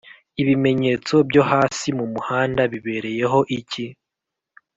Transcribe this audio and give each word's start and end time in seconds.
ibimenyetso 0.41 1.13
byo 1.29 1.41
hasi 1.51 1.87
mumuhanda 1.97 2.61
bibereyeho 2.71 3.39
iki 3.59 3.85